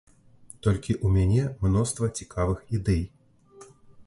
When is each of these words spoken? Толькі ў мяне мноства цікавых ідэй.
Толькі 0.67 0.93
ў 0.93 1.07
мяне 1.17 1.43
мноства 1.67 2.09
цікавых 2.21 2.59
ідэй. 2.79 3.03